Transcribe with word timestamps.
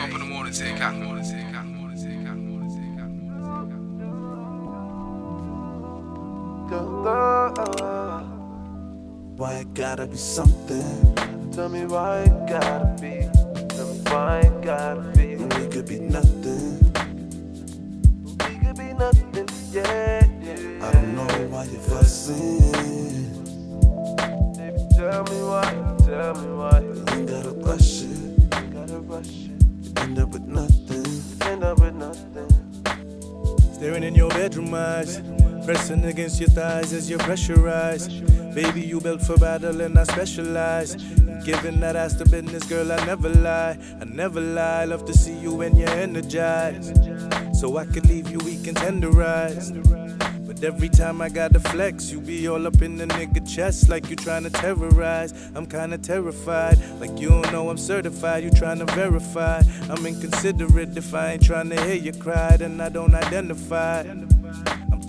Top 0.00 0.12
of 0.12 0.18
the 0.18 0.24
morning 0.24 0.52
to 0.54 0.66
you, 0.66 0.74
cat. 0.76 0.94
Morning 0.94 1.22
to 1.22 1.36
you, 1.36 1.52
cat. 1.52 1.66
Morning 1.66 1.98
to 1.98 2.08
you, 2.08 2.24
cat. 2.24 2.34
Morning 2.34 2.70
to 2.70 2.76
you, 2.80 2.96
cat. 2.96 3.10
Why 9.36 9.52
it 9.56 9.74
gotta 9.74 10.06
be 10.06 10.16
something? 10.16 11.14
Tell 11.52 11.68
me 11.68 11.84
why 11.84 12.20
it 12.20 12.48
gotta 12.48 12.96
be. 12.98 13.28
Tell 13.68 13.92
me 13.92 14.00
why 14.06 14.38
it 14.38 14.62
gotta 14.62 15.02
be. 15.14 15.36
When 15.36 15.50
we 15.60 15.66
could 15.68 15.86
be 15.86 15.98
nothing. 16.00 16.78
We 18.48 18.56
could 18.64 18.78
be 18.78 18.94
nothing, 18.94 19.48
yeah, 19.70 20.26
yeah. 20.40 20.88
I 20.88 20.92
don't 20.92 21.14
know 21.14 21.26
why 21.50 21.64
you're 21.64 21.78
fussing. 21.78 22.59
Staring 33.90 34.04
in 34.04 34.14
your 34.14 34.28
bedroom 34.28 34.72
eyes, 34.72 35.20
pressing 35.70 36.04
against 36.06 36.40
your 36.40 36.48
thighs 36.48 36.92
as 36.92 37.08
you 37.08 37.16
pressurize. 37.18 38.04
Baby, 38.52 38.80
you 38.80 39.00
built 39.00 39.22
for 39.22 39.36
battle 39.36 39.80
and 39.80 39.96
I 39.96 40.02
specialize. 40.02 40.96
Giving 41.44 41.78
that 41.78 41.94
ass 41.94 42.14
to 42.14 42.24
business, 42.28 42.64
girl, 42.64 42.90
I 42.90 42.96
never 43.06 43.28
lie. 43.28 43.78
I 44.00 44.04
never 44.04 44.40
lie. 44.40 44.86
Love 44.86 45.04
to 45.04 45.14
see 45.14 45.38
you 45.38 45.54
when 45.54 45.76
you're 45.76 45.88
energized. 45.90 46.98
So 47.54 47.76
I 47.76 47.86
could 47.86 48.08
leave 48.08 48.28
you 48.32 48.38
weak 48.40 48.66
and 48.66 48.76
tenderized. 48.76 49.70
But 50.44 50.64
every 50.64 50.88
time 50.88 51.22
I 51.22 51.28
gotta 51.28 51.60
flex, 51.60 52.10
you 52.10 52.20
be 52.20 52.48
all 52.48 52.66
up 52.66 52.82
in 52.82 52.96
the 52.96 53.06
nigga 53.06 53.48
chest 53.48 53.88
like 53.88 54.10
you 54.10 54.16
trying 54.16 54.42
to 54.42 54.50
terrorize. 54.50 55.32
I'm 55.54 55.66
kinda 55.66 55.98
terrified, 55.98 56.78
like 56.98 57.16
you 57.20 57.28
don't 57.28 57.52
know 57.52 57.70
I'm 57.70 57.78
certified. 57.78 58.42
You 58.42 58.50
trying 58.50 58.80
to 58.80 58.86
verify. 58.86 59.62
I'm 59.88 60.04
inconsiderate 60.04 60.96
if 60.96 61.14
I 61.14 61.34
ain't 61.34 61.44
trying 61.44 61.70
to 61.70 61.80
hear 61.84 61.94
you 61.94 62.12
cry, 62.12 62.56
then 62.56 62.80
I 62.80 62.88
don't 62.88 63.14
identify. 63.14 64.02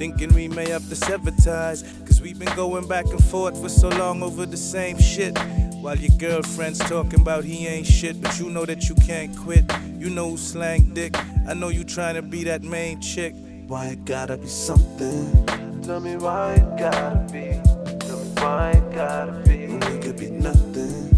Thinking 0.02 0.34
we 0.34 0.48
may 0.48 0.68
have 0.70 0.90
to 0.90 0.96
sever 0.96 1.30
ties, 1.30 1.84
cause 2.08 2.20
we've 2.22 2.40
been 2.40 2.56
going 2.56 2.88
back 2.88 3.06
and 3.06 3.24
forth 3.24 3.62
for 3.62 3.70
so 3.70 3.88
long 3.88 4.24
over 4.24 4.48
the 4.48 4.58
same 4.58 4.98
shit. 4.98 5.38
While 5.76 5.96
your 5.96 6.18
girlfriend's 6.18 6.80
talking 6.80 7.22
about 7.22 7.44
he 7.44 7.68
ain't 7.68 7.86
shit, 7.86 8.20
but 8.20 8.40
you 8.40 8.50
know 8.50 8.66
that 8.66 8.90
you 8.90 8.96
can't 8.96 9.38
quit. 9.38 9.72
You 10.00 10.10
know 10.10 10.36
slang 10.38 10.96
dick. 10.96 11.16
I 11.48 11.54
know 11.54 11.70
you 11.70 11.84
trying 11.84 12.16
to 12.16 12.24
be 12.24 12.44
that 12.46 12.64
main 12.64 13.00
chick. 13.00 13.36
Why 13.68 13.90
it 13.90 14.04
gotta 14.04 14.38
be 14.38 14.48
something? 14.48 15.46
Tell 15.84 16.00
me 16.00 16.16
why 16.16 16.54
it 16.56 16.80
gotta 16.80 17.28
be. 17.32 17.62
Tell 18.00 18.18
me 18.18 18.32
why 18.42 18.72
it 18.72 18.96
gotta 18.96 19.34
be. 19.46 19.68
When 19.68 19.80
we 19.82 20.00
could 20.00 20.18
be 20.18 20.32
nothing. 20.32 21.10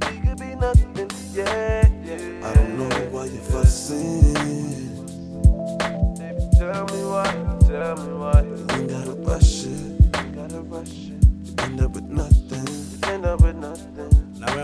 We 0.00 0.28
could 0.28 0.38
be 0.38 0.54
nothing, 0.54 1.10
yeah, 1.32 1.88
yeah. 2.04 2.46
I 2.46 2.52
don't 2.52 2.76
know 2.76 2.90
why 3.10 3.24
you're 3.24 3.40
fussing. 3.40 4.91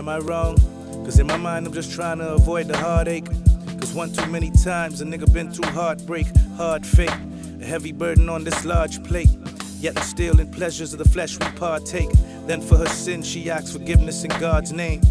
Am 0.09 0.21
I 0.21 0.25
wrong? 0.25 0.57
Cause 1.05 1.19
in 1.19 1.27
my 1.27 1.37
mind 1.37 1.67
I'm 1.67 1.73
just 1.73 1.91
trying 1.91 2.17
to 2.19 2.33
avoid 2.33 2.67
the 2.67 2.77
heartache. 2.77 3.25
Cause 3.79 3.93
one 3.93 4.11
too 4.11 4.25
many 4.27 4.49
times 4.51 5.01
a 5.01 5.05
nigga 5.05 5.31
been 5.31 5.51
through 5.51 5.69
heartbreak, 5.71 6.27
hard 6.57 6.85
fate, 6.85 7.13
a 7.61 7.65
heavy 7.65 7.91
burden 7.91 8.27
on 8.29 8.43
this 8.43 8.65
large 8.65 9.03
plate. 9.03 9.29
Yet 9.79 9.97
I'm 9.97 10.03
still 10.03 10.39
in 10.39 10.51
pleasures 10.51 10.93
of 10.93 10.99
the 10.99 11.07
flesh 11.07 11.37
we 11.39 11.45
partake. 11.57 12.09
Then 12.47 12.61
for 12.61 12.77
her 12.77 12.87
sin 12.87 13.21
she 13.21 13.51
asks 13.51 13.71
forgiveness 13.71 14.23
in 14.23 14.31
God's 14.39 14.71
name. 14.71 15.01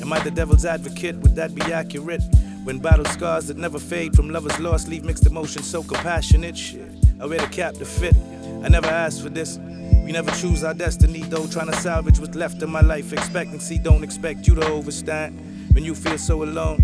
Am 0.00 0.12
I 0.12 0.18
the 0.20 0.30
devil's 0.30 0.64
advocate? 0.64 1.16
Would 1.18 1.36
that 1.36 1.54
be 1.54 1.62
accurate? 1.72 2.22
When 2.64 2.78
battle 2.78 3.04
scars 3.06 3.46
that 3.48 3.56
never 3.56 3.78
fade 3.78 4.16
from 4.16 4.30
lovers 4.30 4.58
lost 4.58 4.88
leave 4.88 5.04
mixed 5.04 5.26
emotions 5.26 5.66
so 5.66 5.82
compassionate. 5.82 6.56
Shit, 6.56 6.90
I 7.20 7.26
wear 7.26 7.38
the 7.38 7.46
cap 7.48 7.74
to 7.74 7.84
fit. 7.84 8.16
I 8.64 8.68
never 8.68 8.86
asked 8.86 9.22
for 9.22 9.28
this. 9.28 9.58
We 10.04 10.12
never 10.12 10.30
choose 10.32 10.64
our 10.64 10.74
destiny 10.74 11.20
though, 11.20 11.46
trying 11.46 11.66
to 11.66 11.76
salvage 11.76 12.18
what's 12.18 12.34
left 12.34 12.62
of 12.62 12.70
my 12.70 12.80
life. 12.80 13.12
Expectancy 13.12 13.78
don't 13.78 14.02
expect 14.02 14.46
you 14.48 14.54
to 14.54 14.66
overstand. 14.66 15.38
When 15.74 15.84
you 15.84 15.94
feel 15.94 16.18
so 16.18 16.42
alone, 16.42 16.78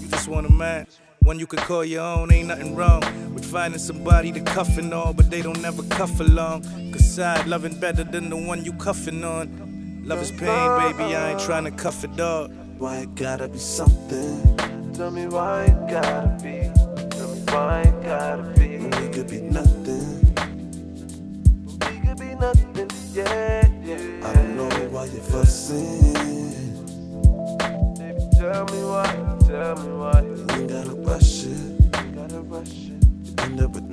you 0.00 0.08
just 0.08 0.28
want 0.28 0.46
a 0.46 0.52
man. 0.52 0.86
One 1.22 1.38
you 1.38 1.46
could 1.46 1.60
call 1.60 1.84
your 1.84 2.02
own, 2.02 2.32
ain't 2.32 2.48
nothing 2.48 2.74
wrong 2.74 3.02
with 3.34 3.44
finding 3.44 3.78
somebody 3.78 4.32
to 4.32 4.40
cuff 4.40 4.78
and 4.78 4.94
all, 4.94 5.12
but 5.12 5.30
they 5.30 5.42
don't 5.42 5.60
never 5.60 5.82
cuff 5.84 6.18
along. 6.20 6.62
Cause 6.92 7.04
side 7.14 7.46
loving 7.46 7.78
better 7.78 8.04
than 8.04 8.30
the 8.30 8.36
one 8.36 8.64
you 8.64 8.72
cuffing 8.74 9.22
on. 9.24 10.04
Love 10.04 10.22
is 10.22 10.30
pain, 10.30 10.38
baby, 10.80 11.14
I 11.14 11.32
ain't 11.32 11.40
trying 11.40 11.64
to 11.64 11.70
cuff 11.70 12.04
it 12.04 12.18
all. 12.20 12.48
Why 12.78 12.98
it 12.98 13.14
gotta 13.14 13.48
be 13.48 13.58
something? 13.58 14.56
Tell 14.94 15.10
me 15.10 15.26
why 15.26 15.64
it 15.64 15.90
gotta 15.90 16.38
be. 16.42 16.70
Tell 17.10 17.34
me 17.34 17.40
why 17.46 17.82
it 17.82 18.02
gotta 18.02 18.42
be. 18.56 18.61
Baby, 27.98 28.26
tell 28.38 28.64
me 28.66 28.84
why, 28.84 29.36
tell 29.46 29.76
me 29.76 29.92
why. 29.92 30.22
You 30.22 30.46
ain't 30.50 30.70
gotta 30.70 30.94
rush 30.94 31.44
it. 31.44 31.50
You 31.50 32.12
Gotta 32.14 32.40
rush 32.40 32.88
it. 32.88 33.40
End 33.42 33.60
up 33.60 33.72
with 33.72 33.84